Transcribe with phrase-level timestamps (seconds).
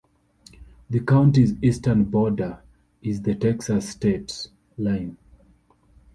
[0.89, 2.63] The county's eastern border
[3.03, 4.47] is the Texas state
[4.79, 5.15] line.